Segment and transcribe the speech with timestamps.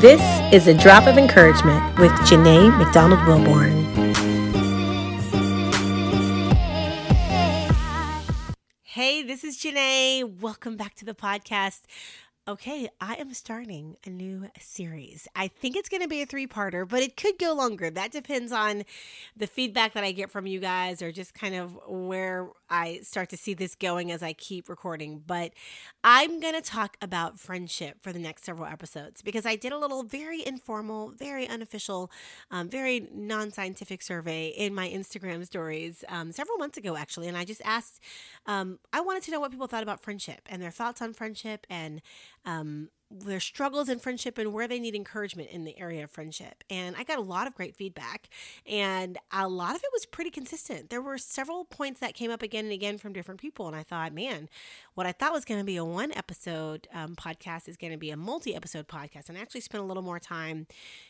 [0.00, 3.76] This is a drop of encouragement with Janay McDonald Wilborn.
[8.82, 10.24] Hey, this is Janay.
[10.40, 11.82] Welcome back to the podcast.
[12.48, 15.28] Okay, I am starting a new series.
[15.36, 17.90] I think it's going to be a three parter, but it could go longer.
[17.90, 18.84] That depends on
[19.36, 23.28] the feedback that I get from you guys or just kind of where I start
[23.30, 25.22] to see this going as I keep recording.
[25.26, 25.52] But
[26.04, 29.78] I'm going to talk about friendship for the next several episodes because I did a
[29.78, 32.10] little very informal, very unofficial,
[32.50, 37.28] um, very non scientific survey in my Instagram stories um, several months ago, actually.
[37.28, 38.00] And I just asked,
[38.46, 41.66] um, I wanted to know what people thought about friendship and their thoughts on friendship
[41.68, 42.00] and
[42.44, 46.62] um, their struggles in friendship and where they need encouragement in the area of friendship.
[46.70, 48.28] And I got a lot of great feedback,
[48.66, 50.90] and a lot of it was pretty consistent.
[50.90, 53.82] There were several points that came up again and again from different people, and I
[53.82, 54.48] thought, man,
[54.94, 57.98] what I thought was going to be a one episode um, podcast is going to
[57.98, 59.28] be a multi episode podcast.
[59.28, 60.66] And I actually spent a little more time,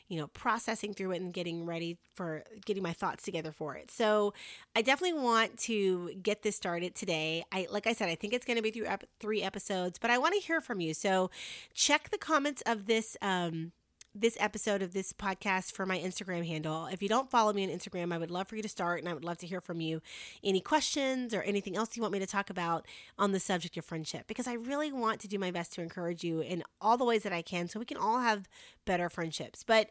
[0.09, 3.91] you know, processing through it and getting ready for getting my thoughts together for it.
[3.91, 4.33] So
[4.77, 7.45] I definitely want to get this started today.
[7.51, 10.11] I, like I said, I think it's going to be through ep- three episodes, but
[10.11, 10.95] I want to hear from you.
[10.95, 11.31] So
[11.75, 13.73] check the comments of this um,
[14.15, 16.87] this episode of this podcast for my Instagram handle.
[16.87, 19.09] If you don't follow me on Instagram, I would love for you to start and
[19.09, 20.01] I would love to hear from you.
[20.45, 22.87] Any questions or anything else you want me to talk about
[23.19, 26.23] on the subject of friendship because I really want to do my best to encourage
[26.23, 28.49] you in all the ways that I can so we can all have
[28.85, 29.65] better friendships.
[29.65, 29.91] But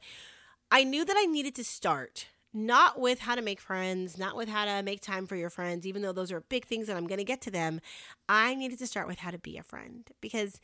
[0.72, 4.50] I knew that I needed to start not with how to make friends, not with
[4.50, 7.08] how to make time for your friends, even though those are big things and I'm
[7.08, 7.80] going to get to them.
[8.28, 10.60] I needed to start with how to be a friend because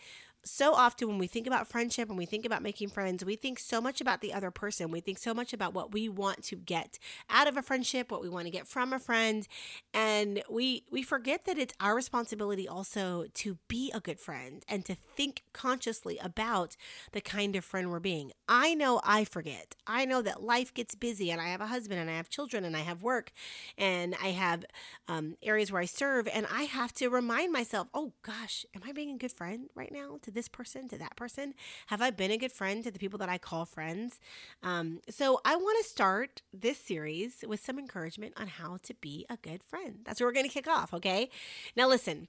[0.46, 3.60] so often when we think about friendship and we think about making friends, we think
[3.60, 4.92] so much about the other person.
[4.92, 8.22] We think so much about what we want to get out of a friendship, what
[8.22, 9.48] we want to get from a friend,
[9.94, 14.86] and we we forget that it's our responsibility also to be a good friend and
[14.86, 16.76] to think consciously about
[17.12, 18.32] the kind of friend we're being.
[18.48, 19.76] I know I forget.
[19.88, 22.64] I know that life gets busy and I have a husband and I have children
[22.66, 23.32] and I have work
[23.78, 24.66] and I have
[25.08, 28.92] um, areas where I serve and I have to remind myself, oh gosh, am I
[28.92, 31.56] being a good friend right now to this person, to that person?
[31.88, 34.20] Have I been a good friend to the people that I call friends?
[34.62, 39.26] Um, so I want to start this series with some encouragement on how to be
[39.30, 40.02] a good friend.
[40.06, 41.30] That's where we're going to kick off, okay?
[41.76, 42.28] Now, listen.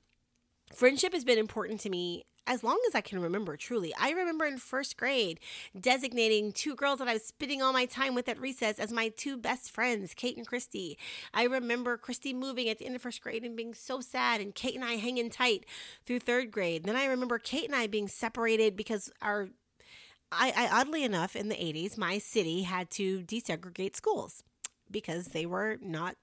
[0.75, 3.95] Friendship has been important to me as long as I can remember, truly.
[3.99, 5.41] I remember in first grade
[5.79, 9.09] designating two girls that I was spending all my time with at recess as my
[9.09, 10.99] two best friends, Kate and Christy.
[11.35, 14.55] I remember Christy moving at the end of first grade and being so sad, and
[14.55, 15.67] Kate and I hanging tight
[16.05, 16.85] through third grade.
[16.85, 19.49] Then I remember Kate and I being separated because our
[20.33, 24.43] I, I oddly enough in the 80s my city had to desegregate schools
[24.91, 26.17] because they were not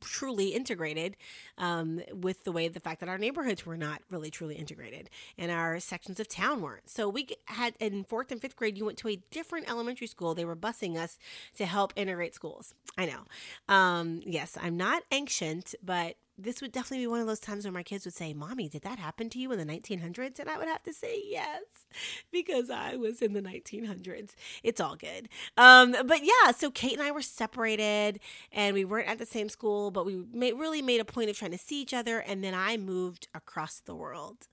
[0.00, 1.16] truly integrated
[1.58, 5.50] um, with the way the fact that our neighborhoods were not really truly integrated and
[5.50, 6.88] our sections of town weren't.
[6.88, 10.34] So we had in fourth and fifth grade, you went to a different elementary school.
[10.34, 11.18] They were busing us
[11.56, 12.74] to help integrate schools.
[12.96, 13.74] I know.
[13.74, 17.72] Um, yes, I'm not ancient, but this would definitely be one of those times where
[17.72, 20.38] my kids would say, Mommy, did that happen to you in the 1900s?
[20.38, 21.62] And I would have to say yes,
[22.32, 24.30] because I was in the 1900s.
[24.62, 25.28] It's all good.
[25.56, 28.20] Um, but yeah, so Kate and I were separated
[28.52, 31.36] and we weren't at the same school, but we made, really made a point of
[31.36, 32.18] trying to see each other.
[32.20, 34.48] And then I moved across the world.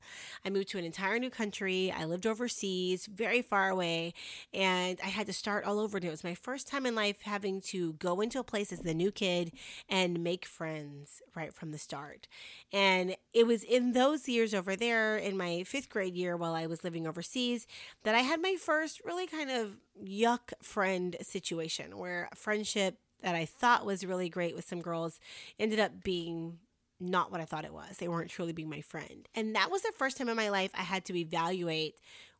[0.45, 1.93] I moved to an entire new country.
[1.95, 4.13] I lived overseas, very far away,
[4.53, 5.97] and I had to start all over.
[5.97, 8.79] And it was my first time in life having to go into a place as
[8.79, 9.51] the new kid
[9.89, 12.27] and make friends right from the the start.
[12.73, 16.65] And it was in those years over there in my fifth grade year while I
[16.65, 17.67] was living overseas
[18.03, 23.35] that I had my first really kind of yuck friend situation where a friendship that
[23.35, 25.19] I thought was really great with some girls
[25.59, 26.59] ended up being
[26.99, 27.97] not what I thought it was.
[27.97, 29.27] They weren't truly being my friend.
[29.35, 31.95] And that was the first time in my life I had to evaluate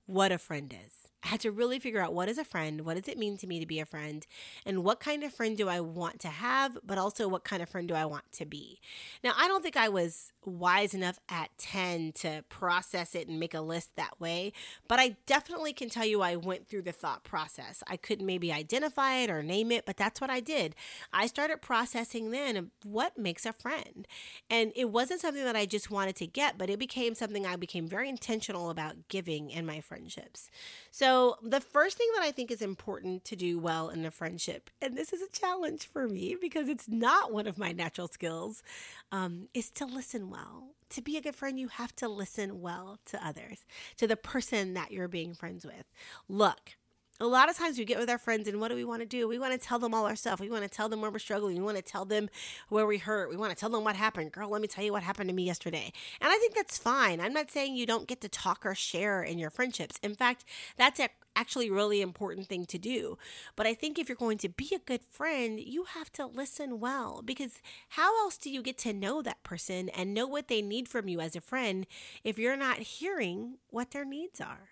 [0.08, 1.07] what a friend is.
[1.28, 3.48] I had to really figure out what is a friend, what does it mean to
[3.48, 4.26] me to be a friend,
[4.66, 7.68] and what kind of friend do I want to have, but also what kind of
[7.68, 8.80] friend do I want to be.
[9.26, 13.54] Now, I don't think I was wise enough at 10 to process it and make
[13.54, 14.54] a list that way,
[14.88, 17.84] but I definitely can tell you I went through the thought process.
[17.88, 20.76] I couldn't maybe identify it or name it, but that's what I did.
[21.12, 24.08] I started processing then what makes a friend.
[24.50, 27.58] And it wasn't something that I just wanted to get, but it became something I
[27.58, 30.50] became very intentional about giving in my friendships.
[30.90, 34.70] So, the first thing that I think is important to do well in a friendship,
[34.82, 38.64] and this is a challenge for me because it's not one of my natural skills,
[39.12, 40.76] um, is to listen well.
[40.92, 43.66] To be a good friend, you have to listen well to others,
[43.98, 45.84] to the person that you're being friends with.
[46.30, 46.77] Look,
[47.20, 49.08] a lot of times we get with our friends and what do we want to
[49.08, 49.28] do?
[49.28, 50.40] We want to tell them all our stuff.
[50.40, 51.58] We want to tell them where we're struggling.
[51.58, 52.30] We want to tell them
[52.70, 53.30] where we hurt.
[53.30, 54.32] We want to tell them what happened.
[54.32, 55.92] Girl, let me tell you what happened to me yesterday.
[56.22, 57.20] And I think that's fine.
[57.20, 59.98] I'm not saying you don't get to talk or share in your friendships.
[60.04, 60.46] In fact,
[60.78, 61.02] that's
[61.36, 63.18] actually really important thing to do.
[63.56, 66.80] But I think if you're going to be a good friend, you have to listen
[66.80, 70.62] well because how else do you get to know that person and know what they
[70.62, 71.88] need from you as a friend
[72.24, 74.70] if you're not hearing what their needs are?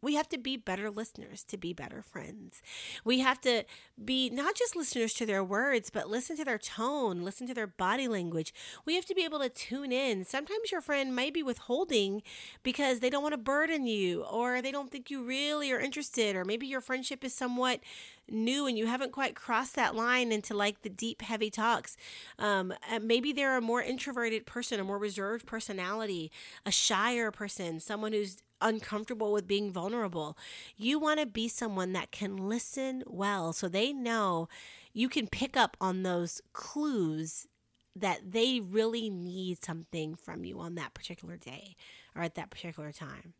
[0.00, 2.62] We have to be better listeners to be better friends.
[3.04, 3.64] We have to
[4.02, 7.66] be not just listeners to their words, but listen to their tone, listen to their
[7.66, 8.54] body language.
[8.84, 10.24] We have to be able to tune in.
[10.24, 12.22] Sometimes your friend may be withholding
[12.62, 16.36] because they don't want to burden you, or they don't think you really are interested,
[16.36, 17.80] or maybe your friendship is somewhat
[18.30, 21.96] new and you haven't quite crossed that line into like the deep, heavy talks.
[22.38, 26.30] Um, maybe they're a more introverted person, a more reserved personality,
[26.64, 30.36] a shyer person, someone who's uncomfortable with being vulnerable.
[30.76, 34.48] You want to be someone that can listen well so they know
[34.92, 37.46] you can pick up on those clues
[37.94, 41.76] that they really need something from you on that particular day
[42.14, 43.34] or at that particular time.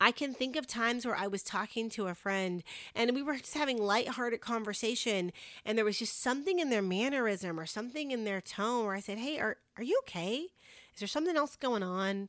[0.00, 2.62] I can think of times where I was talking to a friend
[2.94, 5.32] and we were just having lighthearted conversation
[5.64, 9.00] and there was just something in their mannerism or something in their tone where I
[9.00, 10.48] said, "Hey, are are you okay?
[10.92, 12.28] Is there something else going on?"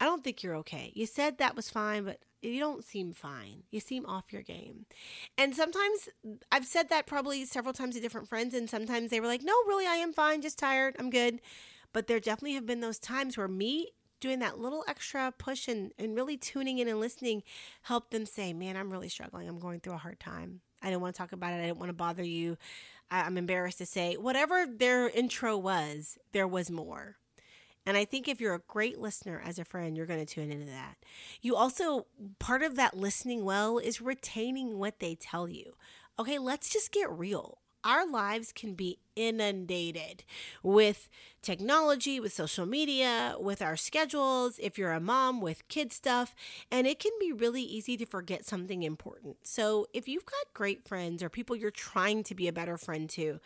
[0.00, 0.92] I don't think you're okay.
[0.94, 3.62] You said that was fine, but you don't seem fine.
[3.70, 4.86] You seem off your game.
[5.38, 6.08] And sometimes
[6.52, 9.54] I've said that probably several times to different friends, and sometimes they were like, no,
[9.66, 11.40] really, I am fine, just tired, I'm good.
[11.92, 15.92] But there definitely have been those times where me doing that little extra push and,
[15.98, 17.42] and really tuning in and listening
[17.82, 19.48] helped them say, man, I'm really struggling.
[19.48, 20.60] I'm going through a hard time.
[20.82, 21.56] I didn't want to talk about it.
[21.56, 22.56] I didn't want to bother you.
[23.10, 27.16] I'm embarrassed to say, whatever their intro was, there was more.
[27.86, 30.50] And I think if you're a great listener as a friend, you're going to tune
[30.50, 30.96] into that.
[31.42, 32.06] You also,
[32.38, 35.74] part of that listening well is retaining what they tell you.
[36.18, 37.58] Okay, let's just get real.
[37.84, 40.24] Our lives can be inundated
[40.62, 41.10] with
[41.42, 46.34] technology, with social media, with our schedules, if you're a mom, with kid stuff,
[46.70, 49.36] and it can be really easy to forget something important.
[49.42, 53.08] So, if you've got great friends or people you're trying to be a better friend
[53.10, 53.38] to,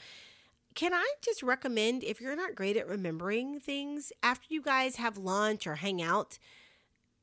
[0.74, 5.18] can I just recommend if you're not great at remembering things after you guys have
[5.18, 6.38] lunch or hang out,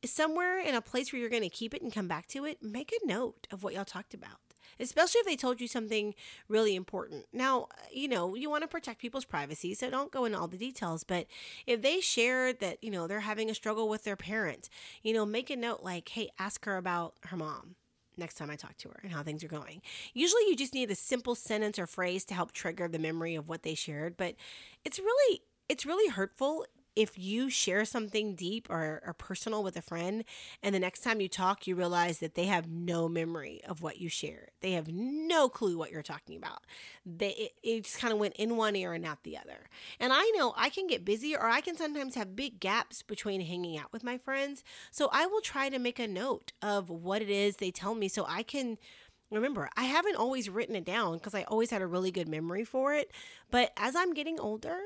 [0.04, 2.62] somewhere in a place where you're going to keep it and come back to it,
[2.62, 4.45] make a note of what y'all talked about.
[4.80, 6.14] Especially if they told you something
[6.48, 7.26] really important.
[7.34, 10.58] Now, you know, you want to protect people's privacy, so don't go into all the
[10.58, 11.04] details.
[11.04, 11.28] But
[11.66, 14.70] if they shared that, you know, they're having a struggle with their parent,
[15.04, 17.76] you know, make a note like, hey, ask her about her mom
[18.18, 19.82] next time I talk to her and how things are going.
[20.14, 23.50] Usually you just need a simple sentence or phrase to help trigger the memory of
[23.50, 24.36] what they shared, but
[24.84, 29.82] it's really it's really hurtful if you share something deep or, or personal with a
[29.82, 30.24] friend
[30.64, 34.00] and the next time you talk you realize that they have no memory of what
[34.00, 34.52] you shared.
[34.62, 36.66] They have no clue what you're talking about.
[37.06, 39.70] They it, it just kind of went in one ear and out the other.
[40.00, 43.42] And i know i can get busy or i can sometimes have big gaps between
[43.42, 44.64] hanging out with my friends.
[44.92, 48.08] So i will try to make a note of what it is they tell me
[48.08, 48.78] so i can
[49.32, 49.70] remember.
[49.76, 52.94] I haven't always written it down because i always had a really good memory for
[52.94, 53.12] it
[53.52, 54.80] but as i'm getting older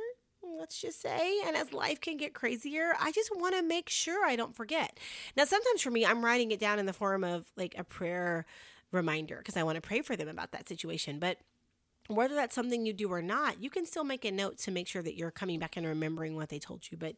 [0.49, 1.41] Mm, let's just say.
[1.45, 4.99] And as life can get crazier, I just want to make sure I don't forget.
[5.35, 8.45] Now, sometimes for me, I'm writing it down in the form of like a prayer
[8.91, 11.19] reminder because I want to pray for them about that situation.
[11.19, 11.37] But
[12.07, 14.87] whether that's something you do or not, you can still make a note to make
[14.87, 16.97] sure that you're coming back and remembering what they told you.
[16.97, 17.15] But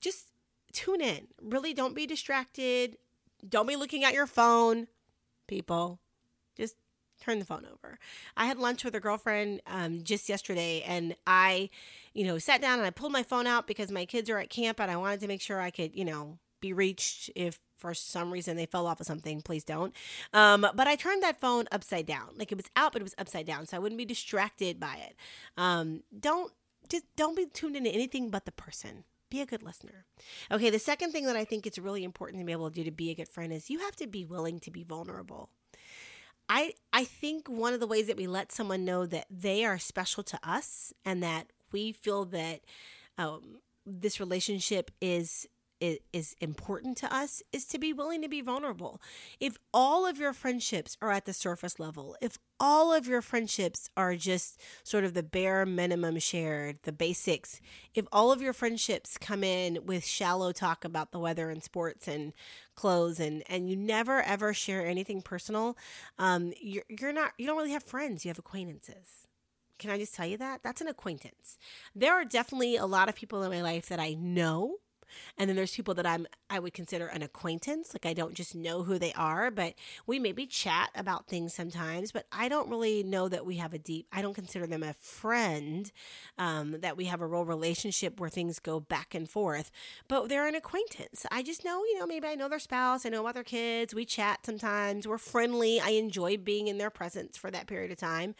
[0.00, 0.28] just
[0.72, 1.28] tune in.
[1.40, 2.98] Really don't be distracted.
[3.48, 4.88] Don't be looking at your phone,
[5.46, 5.98] people.
[6.56, 6.76] Just
[7.24, 7.98] turn the phone over.
[8.36, 11.70] I had lunch with a girlfriend um, just yesterday, and I,
[12.12, 14.50] you know, sat down and I pulled my phone out because my kids are at
[14.50, 17.92] camp, and I wanted to make sure I could, you know, be reached if for
[17.92, 19.42] some reason they fell off of something.
[19.42, 19.94] Please don't.
[20.32, 23.14] Um, but I turned that phone upside down, like it was out, but it was
[23.18, 25.16] upside down, so I wouldn't be distracted by it.
[25.56, 26.52] Um, don't
[26.88, 30.04] just don't be tuned into anything but the person be a good listener.
[30.50, 32.84] Okay, the second thing that I think it's really important to be able to do
[32.84, 35.50] to be a good friend is you have to be willing to be vulnerable.
[36.48, 39.78] I I think one of the ways that we let someone know that they are
[39.78, 42.60] special to us and that we feel that
[43.18, 45.46] um, this relationship is
[45.80, 49.00] is important to us is to be willing to be vulnerable.
[49.40, 53.90] If all of your friendships are at the surface level, if all of your friendships
[53.96, 57.60] are just sort of the bare minimum shared, the basics,
[57.94, 62.08] if all of your friendships come in with shallow talk about the weather and sports
[62.08, 62.32] and
[62.74, 65.76] clothes and and you never ever share anything personal,
[66.18, 69.26] um, you're you're not you don't really have friends, you have acquaintances.
[69.78, 70.62] Can I just tell you that?
[70.62, 71.58] That's an acquaintance.
[71.94, 74.76] There are definitely a lot of people in my life that I know
[75.38, 77.94] and then there's people that I'm I would consider an acquaintance.
[77.94, 79.74] Like I don't just know who they are, but
[80.06, 82.12] we maybe chat about things sometimes.
[82.12, 84.06] But I don't really know that we have a deep.
[84.12, 85.90] I don't consider them a friend.
[86.38, 89.70] Um, that we have a real relationship where things go back and forth.
[90.08, 91.26] But they're an acquaintance.
[91.30, 93.06] I just know, you know, maybe I know their spouse.
[93.06, 93.94] I know about their kids.
[93.94, 95.06] We chat sometimes.
[95.06, 95.80] We're friendly.
[95.80, 98.34] I enjoy being in their presence for that period of time.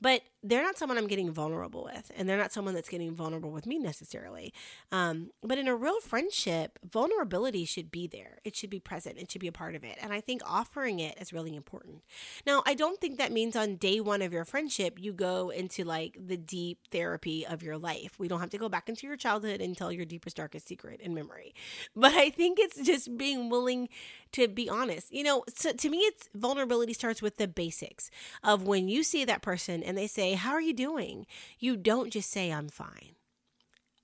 [0.00, 3.50] But they're not someone I'm getting vulnerable with, and they're not someone that's getting vulnerable
[3.50, 4.54] with me necessarily.
[4.90, 8.38] Um, but in a real friendship, vulnerability should be there.
[8.42, 9.18] It should be present.
[9.18, 9.98] It should be a part of it.
[10.00, 12.02] And I think offering it is really important.
[12.46, 15.84] Now, I don't think that means on day one of your friendship, you go into
[15.84, 18.18] like the deep therapy of your life.
[18.18, 21.00] We don't have to go back into your childhood and tell your deepest, darkest secret
[21.00, 21.54] in memory.
[21.96, 23.88] But I think it's just being willing
[24.32, 25.12] to be honest.
[25.12, 28.10] You know, so to me, it's vulnerability starts with the basics
[28.42, 31.26] of when you see that person and they say, How are you doing?
[31.58, 33.16] You don't just say, I'm fine.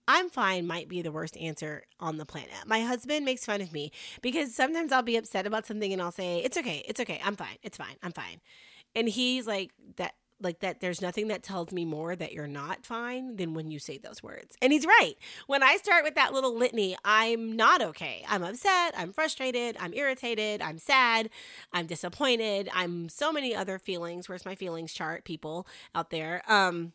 [0.09, 2.50] I'm fine might be the worst answer on the planet.
[2.66, 3.90] My husband makes fun of me
[4.23, 7.37] because sometimes I'll be upset about something and I'll say, It's okay, it's okay, I'm
[7.37, 8.40] fine, it's fine, I'm fine.
[8.95, 12.85] And he's like, That like that there's nothing that tells me more that you're not
[12.85, 14.57] fine than when you say those words.
[14.61, 15.14] And he's right.
[15.47, 18.25] When I start with that little litany, I'm not okay.
[18.28, 21.31] I'm upset, I'm frustrated, I'm irritated, I'm sad,
[21.73, 24.28] I'm disappointed, I'm so many other feelings.
[24.28, 26.43] Where's my feelings chart people out there?
[26.49, 26.93] Um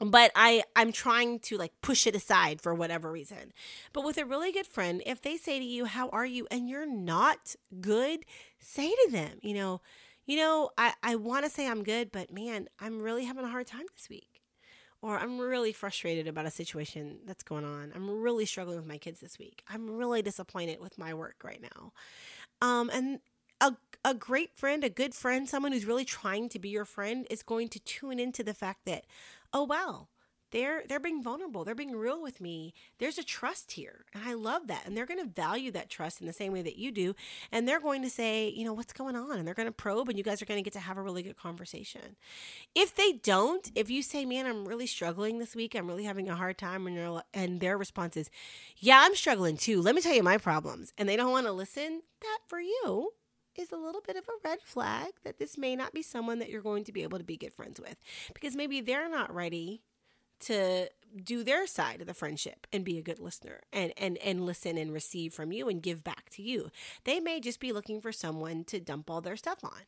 [0.00, 3.52] but i i'm trying to like push it aside for whatever reason
[3.92, 6.68] but with a really good friend if they say to you how are you and
[6.68, 8.24] you're not good
[8.58, 9.80] say to them you know
[10.26, 13.48] you know, I, I want to say I'm good, but man, I'm really having a
[13.48, 14.42] hard time this week.
[15.02, 17.92] Or I'm really frustrated about a situation that's going on.
[17.94, 19.62] I'm really struggling with my kids this week.
[19.68, 21.92] I'm really disappointed with my work right now.
[22.60, 23.20] Um, and
[23.60, 27.26] a, a great friend, a good friend, someone who's really trying to be your friend
[27.30, 29.04] is going to tune into the fact that,
[29.52, 30.08] oh, wow,
[30.50, 31.64] they're they're being vulnerable.
[31.64, 32.74] They're being real with me.
[32.98, 36.20] There's a trust here and i love that and they're going to value that trust
[36.20, 37.14] in the same way that you do
[37.52, 39.38] and they're going to say you know what's going on?
[39.38, 41.02] And they're going to probe and you guys are going to get to have a
[41.02, 42.16] really good conversation.
[42.74, 46.28] If they don't if you say man i'm really struggling this week i'm really having
[46.28, 48.30] a hard time and, you and their response is
[48.78, 49.80] yeah i'm struggling too.
[49.82, 53.10] Let me tell you my problems and they don't want to listen that for you
[53.56, 56.50] is a little bit of a red flag that this may not be someone that
[56.50, 57.96] you're going to be able to be good friends with
[58.34, 59.82] because maybe they're not ready
[60.40, 60.88] to
[61.24, 64.76] do their side of the friendship and be a good listener and and and listen
[64.76, 66.70] and receive from you and give back to you.
[67.04, 69.82] They may just be looking for someone to dump all their stuff on.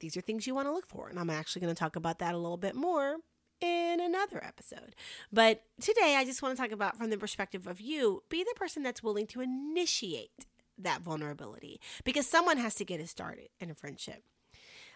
[0.00, 2.18] These are things you want to look for, and I'm actually going to talk about
[2.18, 3.16] that a little bit more
[3.60, 4.94] in another episode.
[5.32, 8.54] But today I just want to talk about from the perspective of you, be the
[8.56, 13.70] person that's willing to initiate that vulnerability because someone has to get it started in
[13.70, 14.24] a friendship.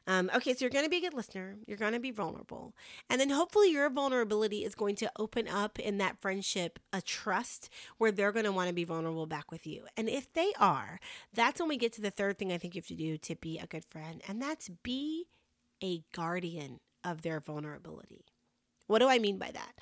[0.07, 1.57] Um, okay, so you're going to be a good listener.
[1.67, 2.75] You're going to be vulnerable.
[3.11, 7.69] And then hopefully your vulnerability is going to open up in that friendship a trust
[7.99, 9.85] where they're going to want to be vulnerable back with you.
[9.97, 10.99] And if they are,
[11.35, 13.37] that's when we get to the third thing I think you have to do to
[13.37, 15.27] be a good friend, and that's be
[15.83, 18.25] a guardian of their vulnerability.
[18.87, 19.73] What do I mean by that?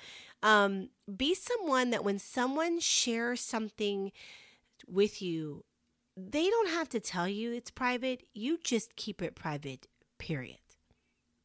[0.43, 4.11] Um, be someone that when someone shares something
[4.85, 5.63] with you,
[6.15, 8.23] they don't have to tell you it's private.
[8.33, 10.59] You just keep it private period.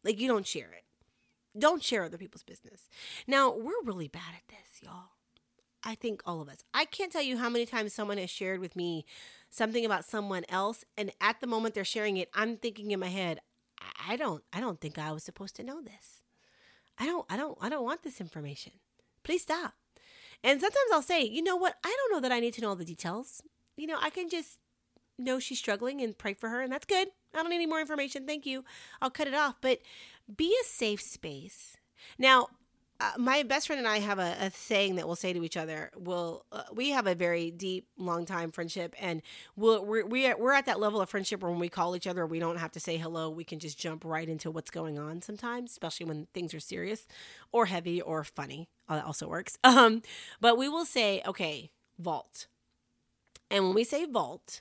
[0.05, 0.85] Like you don't share it.
[1.59, 2.88] Don't share other people's business.
[3.26, 5.11] Now, we're really bad at this, y'all.
[5.85, 6.64] I think all of us.
[6.73, 9.05] I can't tell you how many times someone has shared with me
[9.50, 13.09] something about someone else and at the moment they're sharing it, I'm thinking in my
[13.09, 13.41] head,
[14.09, 16.23] I don't I don't think I was supposed to know this.
[16.99, 18.73] I don't I don't I don't want this information.
[19.25, 19.75] Please stop.
[20.45, 21.76] And sometimes I'll say, "You know what?
[21.85, 23.43] I don't know that I need to know all the details.
[23.76, 24.59] You know, I can just
[25.19, 27.09] know she's struggling and pray for her and that's good.
[27.35, 28.27] I don't need any more information.
[28.27, 28.65] Thank you.
[29.01, 29.57] I'll cut it off.
[29.61, 29.81] But
[30.37, 31.77] be a safe space.
[32.19, 32.49] Now,
[33.03, 35.57] uh, my best friend and I have a, a, saying that we'll say to each
[35.57, 35.91] other.
[35.97, 39.23] We'll uh, we have a very deep, long time friendship, and
[39.57, 42.25] we'll, we're we we're at that level of friendship where when we call each other,
[42.27, 43.29] we don't have to say hello.
[43.29, 45.21] We can just jump right into what's going on.
[45.21, 47.09] Sometimes, especially when things are serious,
[47.51, 48.69] or heavy, or funny.
[48.89, 49.59] Uh, that also works.
[49.73, 50.03] Um,
[50.39, 52.47] but we will say, okay, vault,
[53.51, 54.61] and when we say vault,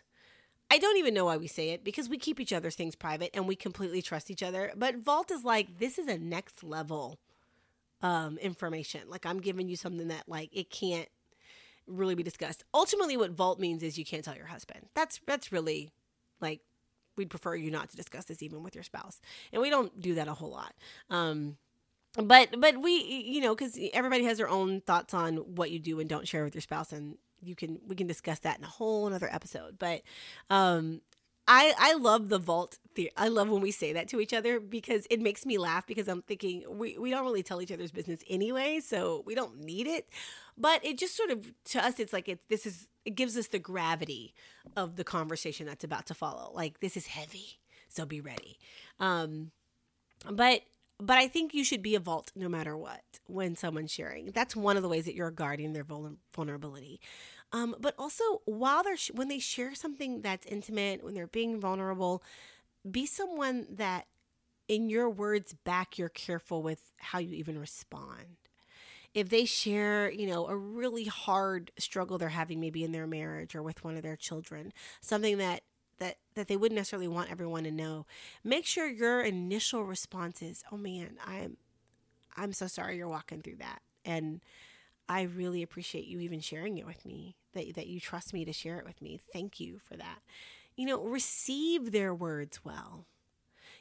[0.71, 3.31] I don't even know why we say it because we keep each other's things private
[3.33, 4.71] and we completely trust each other.
[4.73, 7.19] But Vault is like, this is a next level
[8.01, 9.01] um, information.
[9.09, 11.09] Like I'm giving you something that like it can't
[11.87, 12.63] really be discussed.
[12.73, 14.85] Ultimately, what Vault means is you can't tell your husband.
[14.95, 15.91] That's that's really
[16.39, 16.61] like
[17.17, 19.19] we'd prefer you not to discuss this even with your spouse,
[19.51, 20.73] and we don't do that a whole lot.
[21.09, 21.57] Um,
[22.15, 25.99] but but we you know because everybody has their own thoughts on what you do
[25.99, 28.67] and don't share with your spouse and you can we can discuss that in a
[28.67, 29.77] whole another episode.
[29.79, 30.01] But
[30.49, 31.01] um
[31.47, 33.11] I I love the vault theory.
[33.17, 36.07] I love when we say that to each other because it makes me laugh because
[36.07, 39.87] I'm thinking we, we don't really tell each other's business anyway, so we don't need
[39.87, 40.07] it.
[40.57, 43.47] But it just sort of to us it's like it this is it gives us
[43.47, 44.33] the gravity
[44.77, 46.51] of the conversation that's about to follow.
[46.53, 48.57] Like this is heavy, so be ready.
[48.99, 49.51] Um,
[50.29, 50.61] but
[51.01, 54.27] but I think you should be a vault no matter what when someone's sharing.
[54.27, 55.85] That's one of the ways that you're guarding their
[56.33, 57.01] vulnerability.
[57.51, 61.59] Um, but also while they're sh- when they share something that's intimate, when they're being
[61.59, 62.23] vulnerable,
[62.89, 64.05] be someone that
[64.67, 68.37] in your words back you're careful with how you even respond
[69.13, 73.55] if they share, you know, a really hard struggle they're having maybe in their marriage
[73.55, 75.63] or with one of their children, something that
[76.01, 78.07] that that they wouldn't necessarily want everyone to know,
[78.43, 81.57] make sure your initial response is, "Oh man, I'm
[82.37, 84.41] I'm so sorry you're walking through that." And
[85.09, 87.35] I really appreciate you even sharing it with me.
[87.53, 89.19] That that you trust me to share it with me.
[89.33, 90.19] Thank you for that.
[90.75, 93.05] You know, receive their words well.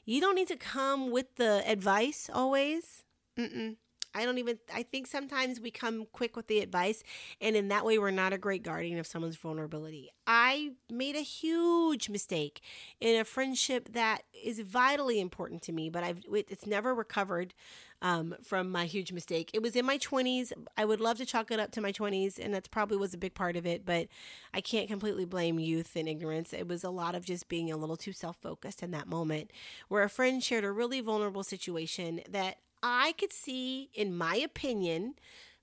[0.04, 3.04] You don't need to come with the advice always.
[3.38, 3.76] Mm-mm.
[4.14, 7.02] I don't even, I think sometimes we come quick with the advice,
[7.40, 10.10] and in that way, we're not a great guardian of someone's vulnerability.
[10.26, 12.60] I made a huge mistake
[13.00, 17.54] in a friendship that is vitally important to me, but I've, it's never recovered.
[18.02, 19.50] Um, from my huge mistake.
[19.52, 20.52] It was in my 20s.
[20.74, 23.18] I would love to chalk it up to my 20s, and that's probably was a
[23.18, 24.08] big part of it, but
[24.54, 26.54] I can't completely blame youth and ignorance.
[26.54, 29.50] It was a lot of just being a little too self focused in that moment,
[29.88, 35.14] where a friend shared a really vulnerable situation that I could see, in my opinion,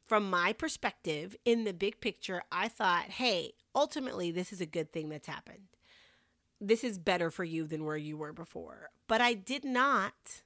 [0.06, 4.92] from my perspective, in the big picture, I thought, hey, ultimately, this is a good
[4.94, 5.68] thing that's happened.
[6.60, 8.90] This is better for you than where you were before.
[9.08, 10.42] But I did not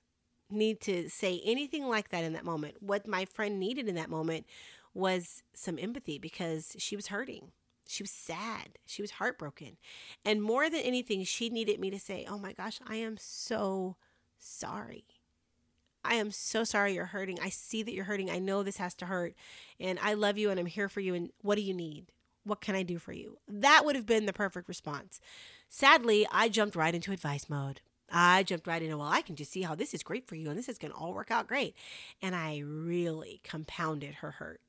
[0.50, 2.78] need to say anything like that in that moment.
[2.82, 4.46] What my friend needed in that moment
[4.94, 7.51] was some empathy because she was hurting.
[7.88, 8.80] She was sad.
[8.86, 9.78] She was heartbroken.
[10.25, 13.96] And more than anything, she needed me to say, Oh my gosh, I am so
[14.38, 15.06] sorry.
[16.03, 17.39] I am so sorry you're hurting.
[17.39, 18.29] I see that you're hurting.
[18.29, 19.36] I know this has to hurt.
[19.79, 21.13] And I love you and I'm here for you.
[21.13, 22.12] And what do you need?
[22.43, 23.38] What can I do for you?
[23.48, 25.20] That would have been the perfect response.
[25.70, 27.81] Sadly, I jumped right into advice mode.
[28.12, 30.50] I jumped right into, well, I can just see how this is great for you
[30.50, 31.75] and this is going to all work out great.
[32.22, 34.62] And I really compounded her hurt.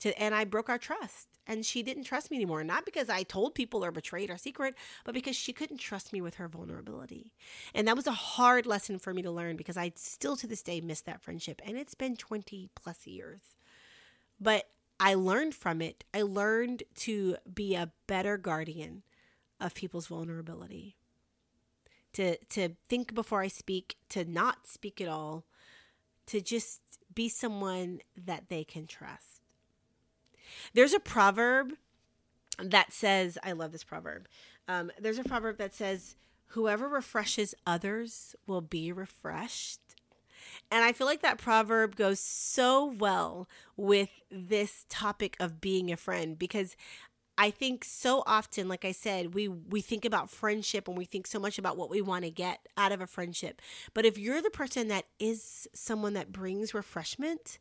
[0.00, 2.62] To, and I broke our trust and she didn't trust me anymore.
[2.62, 4.74] Not because I told people or betrayed our secret,
[5.04, 7.32] but because she couldn't trust me with her vulnerability.
[7.74, 10.62] And that was a hard lesson for me to learn because I still to this
[10.62, 11.62] day miss that friendship.
[11.64, 13.40] And it's been 20 plus years.
[14.38, 14.66] But
[15.00, 16.04] I learned from it.
[16.12, 19.02] I learned to be a better guardian
[19.60, 20.96] of people's vulnerability.
[22.14, 25.44] To to think before I speak, to not speak at all,
[26.26, 26.80] to just
[27.14, 29.37] be someone that they can trust.
[30.74, 31.74] There's a proverb
[32.62, 34.28] that says, I love this proverb.
[34.66, 36.16] Um, there's a proverb that says,
[36.52, 39.80] Whoever refreshes others will be refreshed.
[40.70, 45.96] And I feel like that proverb goes so well with this topic of being a
[45.96, 46.74] friend because
[47.36, 51.26] I think so often, like I said, we we think about friendship and we think
[51.26, 53.62] so much about what we want to get out of a friendship.
[53.94, 57.58] But if you're the person that is someone that brings refreshment,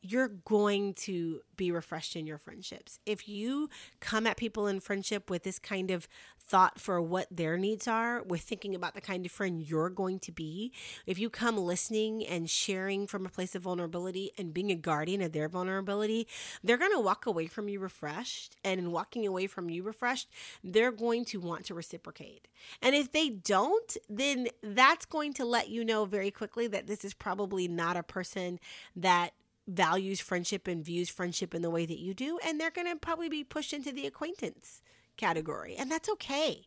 [0.00, 2.98] you're going to be refreshed in your friendships.
[3.04, 3.68] If you
[4.00, 6.06] come at people in friendship with this kind of
[6.40, 10.18] thought for what their needs are, with thinking about the kind of friend you're going
[10.20, 10.72] to be,
[11.04, 15.20] if you come listening and sharing from a place of vulnerability and being a guardian
[15.20, 16.26] of their vulnerability,
[16.62, 18.56] they're going to walk away from you refreshed.
[18.64, 20.28] And in walking away from you refreshed,
[20.62, 22.48] they're going to want to reciprocate.
[22.80, 27.04] And if they don't, then that's going to let you know very quickly that this
[27.04, 28.58] is probably not a person
[28.96, 29.32] that
[29.68, 32.96] values friendship and views friendship in the way that you do, and they're going to
[32.96, 34.82] probably be pushed into the acquaintance
[35.16, 35.76] category.
[35.76, 36.66] And that's okay.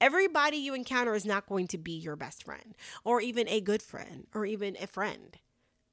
[0.00, 3.82] Everybody you encounter is not going to be your best friend or even a good
[3.82, 5.36] friend or even a friend.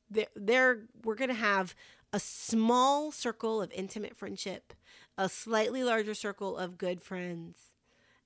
[0.09, 1.75] They're, they're we're going to have
[2.13, 4.73] a small circle of intimate friendship,
[5.17, 7.57] a slightly larger circle of good friends,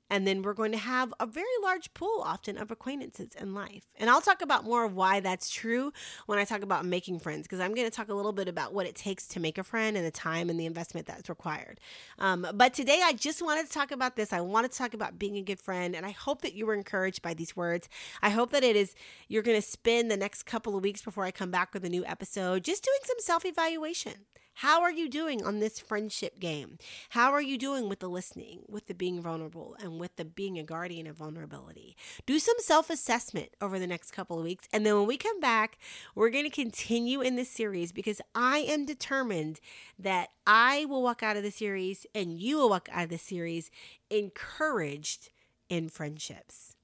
[0.10, 3.86] and then we're going to have a very large pool often of acquaintances in life.
[3.98, 5.94] And I'll talk about more of why that's true
[6.26, 8.74] when I talk about making friends, because I'm going to talk a little bit about
[8.74, 11.80] what it takes to make a friend and the time and the investment that's required.
[12.18, 14.34] Um, but today I just wanted to talk about this.
[14.34, 15.96] I wanted to talk about being a good friend.
[15.96, 17.88] And I hope that you were encouraged by these words.
[18.22, 18.96] I hope that it is,
[19.28, 21.90] you're going to spend the next couple of weeks before I come back with a
[21.90, 24.26] new episode just doing some self evaluation.
[24.60, 26.80] How are you doing on this friendship game?
[27.12, 30.60] How are you doing with the listening, with the being vulnerable, and with the being
[30.60, 31.96] a guardian of vulnerability?
[32.26, 34.68] Do some self assessment over the next couple of weeks.
[34.74, 35.78] And then when we come back,
[36.14, 39.62] we're going to continue in this series because I am determined
[39.98, 43.18] that I will walk out of the series and you will walk out of the
[43.18, 43.72] series
[44.10, 45.30] encouraged
[45.70, 46.76] in friendships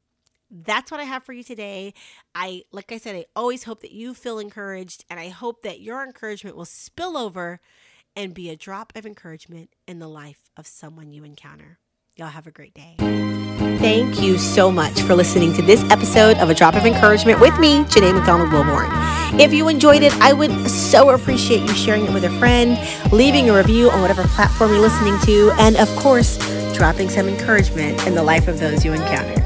[0.49, 1.93] that's what I have for you today.
[2.34, 5.81] I, like I said, I always hope that you feel encouraged, and I hope that
[5.81, 7.60] your encouragement will spill over
[8.15, 11.79] and be a drop of encouragement in the life of someone you encounter.
[12.15, 12.95] Y'all have a great day.
[13.79, 17.60] Thank you so much for listening to this episode of A Drop of Encouragement with
[17.60, 18.89] me, Janay McDonald Wilborn.
[19.39, 22.79] If you enjoyed it, I would so appreciate you sharing it with a friend,
[23.12, 26.38] leaving a review on whatever platform you're listening to, and of course,
[26.73, 29.44] dropping some encouragement in the life of those you encounter.